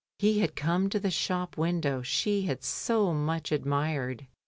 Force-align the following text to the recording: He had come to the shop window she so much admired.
He 0.17 0.39
had 0.39 0.55
come 0.55 0.89
to 0.89 0.99
the 0.99 1.11
shop 1.11 1.57
window 1.57 2.01
she 2.01 2.51
so 2.61 3.13
much 3.13 3.51
admired. 3.51 4.25